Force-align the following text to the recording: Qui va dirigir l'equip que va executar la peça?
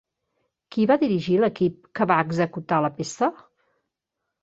Qui 0.75 0.85
va 0.91 0.97
dirigir 1.03 1.37
l'equip 1.45 1.77
que 2.01 2.09
va 2.15 2.19
executar 2.29 2.83
la 2.89 2.93
peça? 2.99 3.33